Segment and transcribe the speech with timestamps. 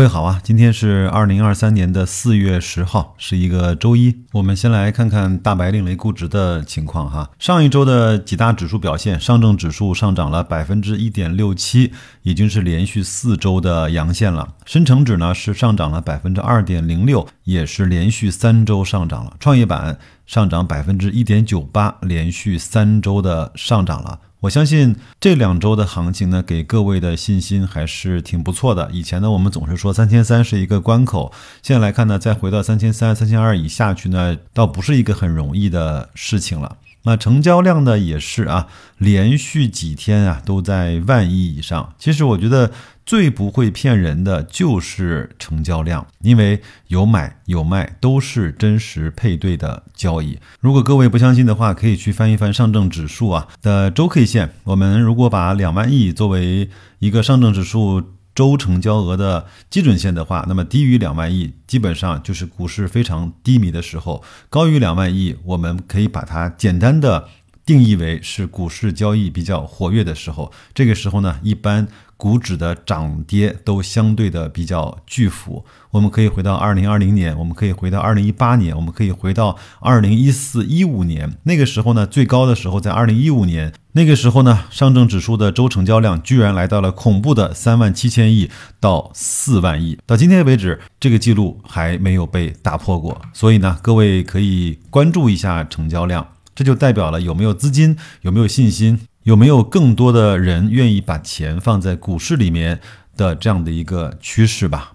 [0.00, 4.16] 各位好啊，今天是二零二三年的四月十号，是一个周一。
[4.32, 7.28] 我们先来看看大白领类估值的情况哈。
[7.38, 11.92] 上一周的几大指数表现，上证指数上涨了百分之一点六七，
[12.22, 14.54] 已经是连续四周的阳线了。
[14.64, 19.36] 深成指呢是上涨了百分之二点零六，也是连续三周上涨了。
[19.38, 24.18] 创业板上涨百分之一点九八，连续三周的上涨了。
[24.40, 28.88] 我相信这两周的行情呢，给各位的信心还是挺不错的。
[28.90, 31.30] 以前呢，我们总是说三千三是一个关口，
[31.62, 36.78] 现在来看呢，再回到三千三、三千二以下去呢，倒不是一个很容易的事情了。
[37.02, 38.68] 那成交量呢也是啊，
[38.98, 41.94] 连续几天啊都在万亿以上。
[41.98, 42.70] 其实我觉得
[43.06, 50.38] 最不会骗人的就是成交量，因为有买有卖都是真实配对的交易。
[50.60, 54.52] 如果各位不相信的话，可以去翻一翻上证指数啊的周 K 线。
[54.64, 58.04] 我们如果把两万亿作为一个上证指数。
[58.40, 67.28] 周成交额的基准线的话，那么低于两万亿，基本上就是股市非常低迷的时候；高于两万亿，我们可以把它简单的
[67.66, 70.50] 定义为是股市交易比较活跃的时候。
[70.72, 71.86] 这个时候呢，一般。
[72.20, 81.38] 股指的涨跌都相对的比较巨幅，我们可以回到二零二零年，我们可以回到二零一八年，我们可以回到二零一四一五年。
[81.44, 89.98] 那个时候呢，最高的时候在二零一五年，那个时候呢，上证指数的周成交量居然来到了恐怖的三万七千亿到四万亿。
[90.04, 93.18] 到今天为止，这个记录还没有被打破过。
[93.32, 99.00] 所以呢，各位可以关注一下成交量，这就代表了有没有资金，有没有信心。
[99.30, 102.80] 有没有更多的人愿意把钱放在股市里面
[103.16, 104.94] 的这样的一个趋势吧？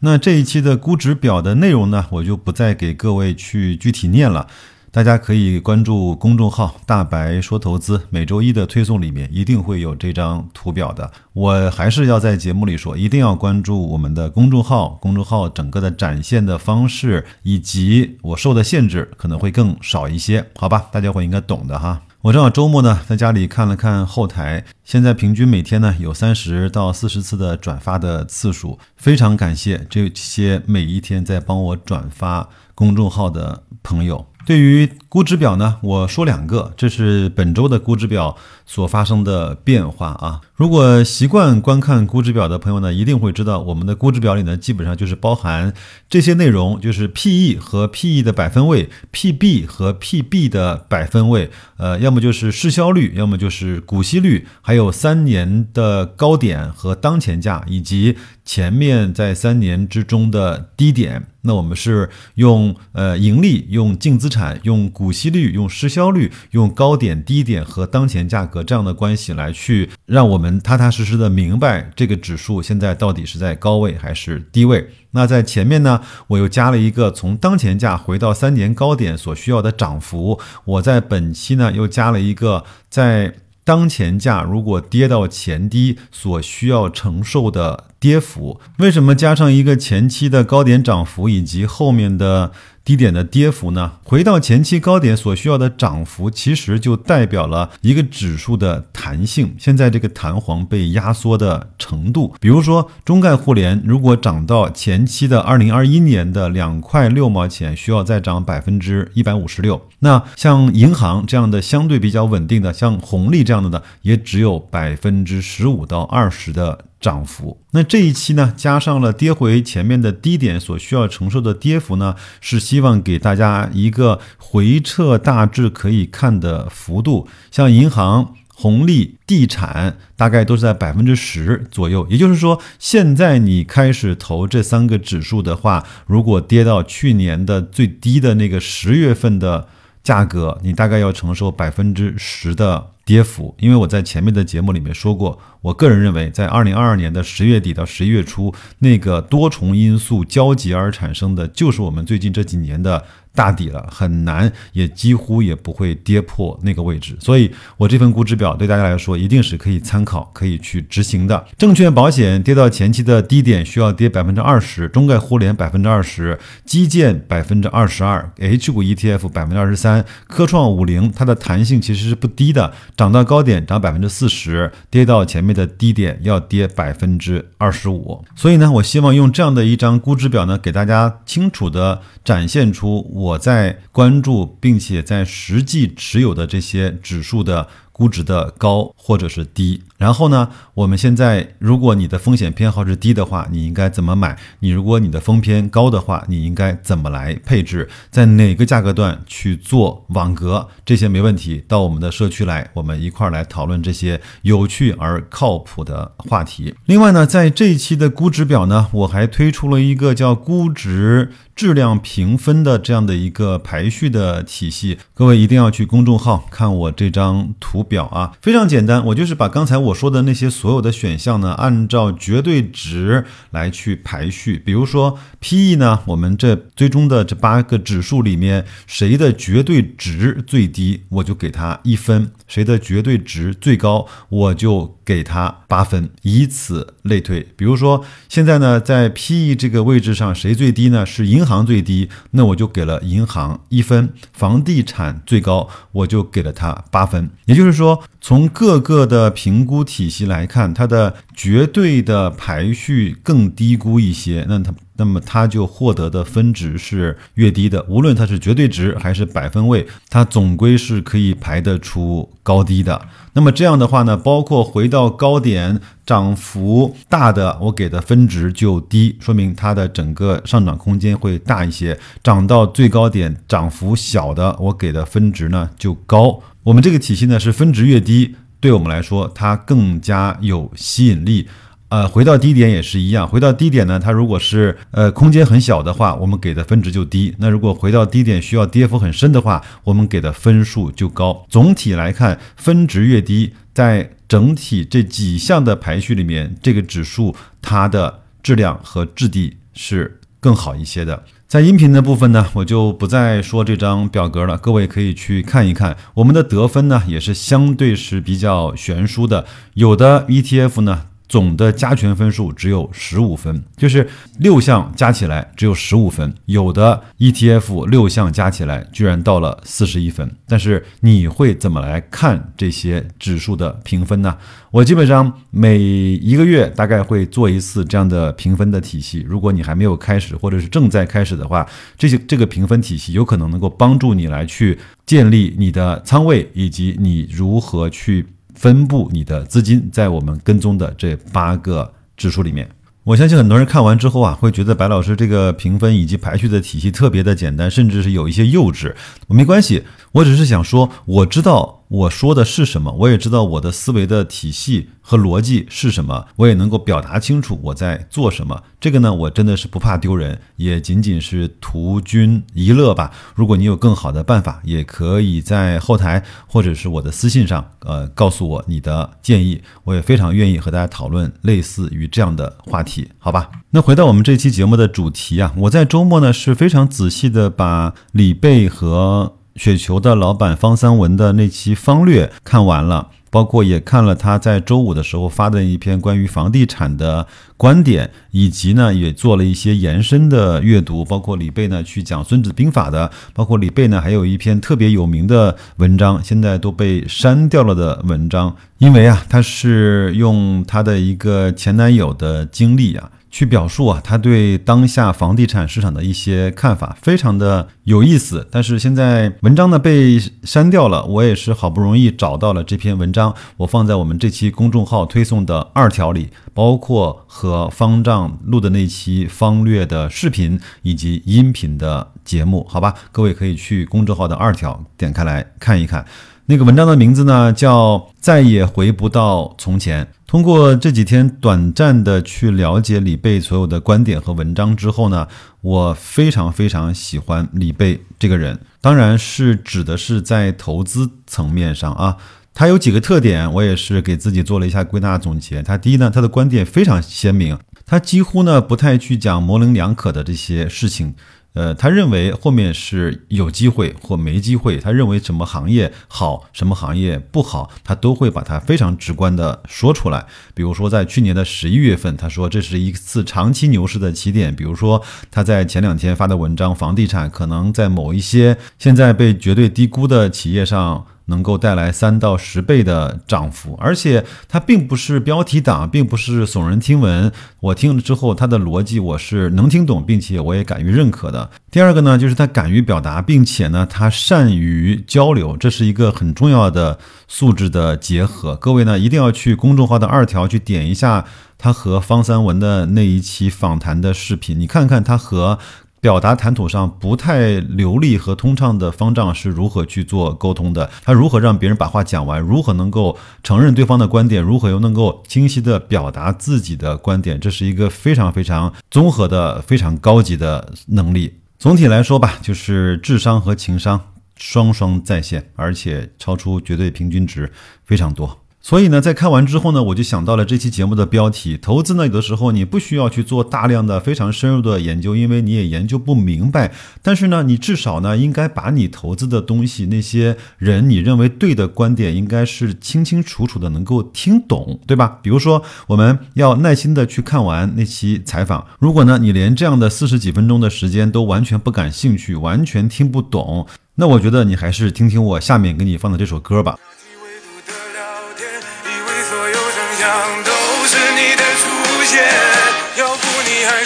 [0.00, 4.48] 那这一期的估值表的内容呢，我就不再给各位去具体念了，
[4.90, 11.12] 大家可以关注公众号“大白说投资”，每周一的推送里面一定会有这张图表的。
[11.32, 20.88] 我还是要在节目里说，一定要关注我们的公众号，公众号整个的展现的方式以及我受的限制可能会更少一些，好吧？
[20.90, 22.02] 大家伙应该懂的哈。
[22.26, 34.26] 我正好周末呢，在家里看了看后台，现在平均每天呢有三十到四十次的转发的次数，非常感谢这些每一天在帮我转发公众号的朋友。
[34.44, 40.42] 对于估值表呢，我说两个，这是本周的估值表所发生的变化啊。
[40.54, 45.72] 如果习惯观看估值表的朋友呢，一定会知道，我们的估值表里呢，基本上就是包含
[46.10, 61.28] 这些内容，就是 P/E 和 P/E 的百分位，P/B 和 P/B 的百分位，呃，要么就是市销率，要么就是股息率，还有三年的高点和当前价，以及前面在三年之中的低点。
[61.42, 74.90] 那我们是用呃盈利、用净资产、用股股息率、用市销率、用高点、低点和当前价格这样的关系来去让我们踏踏实实的明白这个指数现在到底是在高位还是低位。
[75.12, 80.40] 那在前面呢，我又加了一个从当前价回到三年高点所需要的涨幅。
[80.64, 83.34] 我在本期呢又加了一个在。
[83.66, 92.52] 当前价如果跌到前低所需要承受的跌幅，为什么加上一个前期的高点涨幅以及后面的？
[92.86, 93.94] 低点的跌幅呢？
[94.04, 99.56] 回到前期高点所需要的涨幅，其实就代表了一个指数的弹性。
[99.58, 109.82] 现在这个弹簧被压缩的程度，比如说中概互联，如果涨到前期的二零二一年的两块六毛钱，需要再涨百分之一百五十六。
[109.98, 116.84] 那像银行这样的相对比较稳定的，像红利这样的呢，也只有百分之十五到二十的。
[117.06, 127.28] 涨幅，那这一期呢，加上了跌回前面的低点所需要承受的跌幅呢，是希望给大家一个回撤大致可以看的幅度。
[127.52, 132.04] 像银行、红利、地产，大概都是在百分之十左右。
[132.10, 139.68] 也就是说，现在你开始投这三个指数的话，如果跌到去年的最低的那个十月份的
[140.02, 142.88] 价格，你大概要承受百分之十的。
[143.06, 153.02] 跌幅，因为我在前面的节目里面说过，我个人认为，在二零二二年的十月底到十一月初，那个多重因素交集而产生的，就是我们最近这几年的。
[153.36, 161.46] 大底了，很难，也几乎也不会跌破那个位置，所以我这份估值表对大家来说一定是可以参考、可以去执行的。
[161.58, 178.22] 证券保险跌到前期的低点需要跌百分之二十，中概互联百分之二十，基建百分之二十二，H 股 ETF 百分之二十三，科创五零它的弹性其实是不低的，涨到高点涨百分之四十，跌到前面的低点要跌百分之二十五。
[178.36, 183.38] 所以呢，我希望用这样的一张估值表呢，给大家清楚的展现出我。
[183.46, 189.82] 在关注并且在实际持有的这些指数的估值的高或者是低。
[189.96, 194.36] 然后呢，我们现在如果你的风险偏好是低的话，你应该怎么买？
[194.60, 197.88] 你如果你的风偏高的话，你应该怎么来配置？
[198.10, 200.68] 在哪个价格段去做网格？
[200.84, 201.64] 这些没问题。
[201.66, 206.74] 到我们的社区来，我们一块儿来讨论这些有趣而靠谱的话题。
[206.84, 211.32] 另外呢，在这一期的估值表呢，我还推出了一个叫估值。
[211.56, 224.58] 质量评分的这样的一个排序的体系，各位一定要去公众号看我这张图表啊，非常简单，我就是把刚才我说的那些所有的选项呢，按照绝对值来去排序。
[224.58, 237.48] 比如说 PE 呢，我们这最终的这八个指数里面，谁的绝对值最低，我就给他一分；谁的绝对值最高，我就给他八分，以此类推。
[237.56, 241.06] 比如说现在呢，在 PE 这个位置上，谁最低呢？
[241.06, 241.45] 是银。
[241.46, 247.30] 行最低，那我就给了银行一分；房地产最高，我就给了它八分。
[247.44, 257.84] 也就是说，从各个的评估体系来看，它的绝对的排序更低估一些，那它那么它就获得的分值是越低的。
[257.88, 263.00] 无论它是绝对值还是百分位，它总归是可以排得出高低的。
[263.36, 276.40] 那么这样的话呢，包括回到高点涨幅大的，我给的分值就低，说明它的整个上涨空间会大一些；涨到最高点涨幅小的，我给的分值呢就高。
[276.62, 281.46] 我们这个体系呢是分值越低，对我们来说它更加有吸引力。
[281.88, 283.28] 呃，回到低点也是一样。
[283.28, 287.32] 回到低点呢，它如果是呃空间很小的话，我们给的分值就低。
[287.38, 291.46] 那如果回到低点需要跌幅很深的话，我们给的分数就高。
[291.48, 301.22] 总体来看，分值越低，在整体这几项的排序里面，这个指数它的质量和质地是更好一些的。
[301.46, 305.96] 在音频的部分呢，我就不再说这张表格了，各位可以去看一看。
[306.14, 311.02] 我们的得分呢，也是相对是比较悬殊的，有的 ETF 呢。
[311.28, 314.08] 总的加权分数只有十五分，就是
[314.38, 316.32] 六项加起来只有十五分。
[316.46, 320.30] 有的 ETF 六项加起来居然到了四十一分。
[320.46, 324.36] 但是你会怎么来看这些指数的评分呢？
[324.70, 329.24] 我基本上每一个月大概会做一次这样的评分的体系。
[329.26, 331.66] 如果你还没有开始或者是正在开始的话，
[331.98, 338.26] 这些这个评分体系有可能能够帮助你来去建立你的仓位以及你如何去。
[338.56, 342.68] 分布你的资金在我们跟踪的这八个指数里面，
[343.04, 348.92] 我相信很多人看完之后啊，会觉得白老师这个评分以及排序的体系特别的简单，甚至是有一些幼稚。
[349.28, 351.75] 没关系，我只是想说，我知道。
[351.88, 352.90] 我说的是什么？
[352.92, 358.64] 我也知道我的思维的体系和逻辑是什么，我也能够表达清楚我在做什么。
[358.80, 363.12] 这个呢，我真的是不怕丢人，也仅仅是图君一乐吧。
[363.34, 369.62] 如果你有更好的办法，也可以在后台或者是我的私信上，呃，告诉我你的建议。
[369.84, 373.50] 我也非常愿意和大家讨论类似于这样的话题，好吧？
[373.70, 379.35] 那回到我们这期节目的主题啊，我在周末呢是非常仔细的把李贝和。
[379.56, 403.10] 雪球的老板方三文的那期方略看完了，包括也看了他在周五的时候发的一篇关于房地产的观点，以及呢也做了一些延伸的阅读，包括李贝呢去讲孙子兵法的，包括李贝呢还有一篇特别有名的文章，现在都被删掉了的文章，因为啊他是用他的一个前男友的经历啊。
[403.36, 408.48] 去表述啊，他对当下房地产市场的一些看法，非常的有意思。
[408.50, 426.06] 但是现在文章呢被删掉了，我也是好不容易找到了这篇文章，我放在我们这期公众号推送的二条里，包括和方丈录的那期方略的视频以及音频的节目，好吧，各位可以去公众号的二条点开来看一看。
[426.48, 430.06] 那个文章的名字呢叫再也回不到从前。
[430.28, 435.26] 通过这几天短暂的去了解李贝所有的观点和文章之后呢，
[435.60, 442.16] 我非常非常喜欢李贝这个人，当然是指的是在投资层面上啊，
[442.54, 445.62] 他有几个特点，我也是给自己做了一下归纳总结。
[445.62, 451.14] 他第一呢，他的观点非常鲜明，他几乎呢不太去讲模棱两可的这些事情。
[451.56, 460.26] 呃，他认为后面是有机会或没机会，他认为什么行业好，什么行业不好，他都会把它非常直观的说出来。
[460.52, 464.54] 比如说，在去年的十一月份，他说这是一次长期牛市的起点。
[464.54, 471.06] 比如说，他在前两天发的文章，房地产可能在某一些现在被绝对低估的企业上。
[471.26, 477.32] 能够带来三到十倍的涨幅，而且它并不是标题党，并不是耸人听闻。
[477.60, 481.50] 我听了之后，它的逻辑我是能听懂，并且我也敢于认可的。
[481.70, 488.56] 第二个呢，就是他敢于表达，并且呢，他善于交流，这是一个很重要的素质的结合。
[488.56, 491.24] 各位呢，一定要去公众号的二条去点一下
[491.58, 495.58] 他和方三文的那一期访谈的视频，你看看他和。
[496.06, 500.88] 表达谈吐上不太流利和通畅的方丈是如何去做沟通的？
[501.02, 502.40] 他如何让别人把话讲完？
[502.40, 504.40] 如何能够承认对方的观点？
[504.40, 507.40] 如何又能够清晰的表达自己的观点？
[507.40, 511.40] 这是一个非常非常综合的、非常高级的能力。
[511.58, 514.00] 总体来说吧，就是智商和情商
[514.36, 517.50] 双双在线，而且超出绝对平均值
[517.84, 518.45] 非常多。
[518.66, 526.72] 所以呢，在看完之后呢，我就想到了这期节目的标题：投资呢，有的时候你不需要去做大量的、非常深入的研究，因为你也研究不明白。
[527.00, 535.20] 但是呢，你至少呢，应该把你投资的东西，那些人你认为对的观点，应该是清清楚楚的能够听懂，对吧？
[535.22, 538.66] 比如说，我们要耐心的去看完那期采访。
[538.80, 546.76] 如果呢，你连这样的四十几分钟的时间都完全不感兴趣，完全听不懂，那我觉得你还是听听我下面给你放的这首歌吧。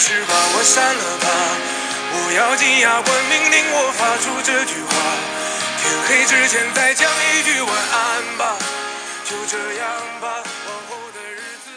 [0.01, 1.29] 是把我删了吧，
[2.11, 4.97] 不要惊讶，冠命令我发出这句话。
[5.77, 8.57] 天黑之前再讲一句晚安吧，
[9.29, 9.87] 就这样
[10.19, 10.41] 吧。
[10.67, 11.69] 往后的日子，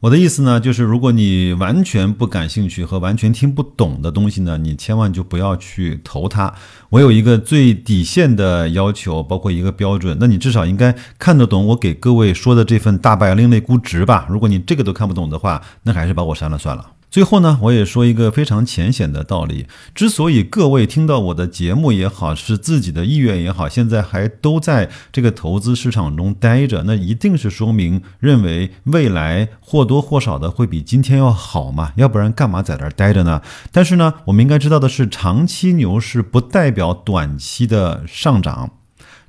[0.00, 6.54] 我的意思呢，就是如果你完全不感兴趣和完全听不懂的东西呢，你千万就不要去投它。
[6.88, 14.24] 我有一个最底线的要求，包括一个标准，那你至少应该看得懂我给各位说的这份大白另类估值吧。
[14.30, 16.86] 如果你这个都看不懂的话，那还是把我删了算了。
[17.12, 31.92] 最后呢，我也说一个非常浅显的道理：之所以各位听到我的节目也好，是自己的意愿也好，现在还都在这个投资市场中待着，那一定是说明认为未来或多或少的会比今天要好嘛？
[31.96, 33.42] 要不然干嘛在这儿待着呢？
[33.70, 38.70] 但是呢，我们应该知道的是，长期牛市不代表短期的上涨，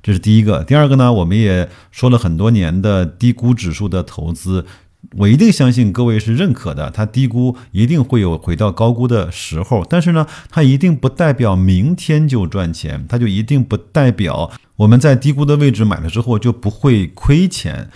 [0.02, 0.64] 这是第一个。
[0.64, 4.64] 第二个呢，我们也说了很多年的低估指数的投资。
[5.16, 17.90] 我一定相信各位是认可的，它低估一定会有回到高估的时候，但是呢，它一定不代表明天就赚钱，它就一定不代表我们在低估的位置买了之后就不会亏钱。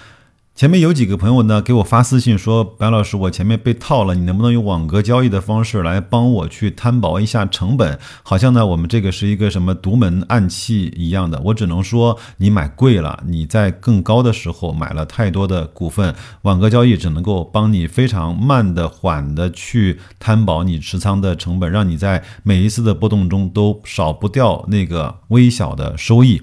[0.58, 7.96] 前面有几个朋友呢给我发私信说，白老师，我前面被套了，你能不能用网格交易的方式来帮我去摊薄一下成本？
[8.24, 11.40] 好像呢我们这个是一个什么独门暗器一样的。
[11.44, 16.12] 我只能说你买贵了，你在更高的时候买了太多的股份，
[16.42, 26.42] 网格交易只能够帮你非常慢的、缓的去摊薄你持仓的成本，让你在每一次的波动中都少不掉那个微小的收益。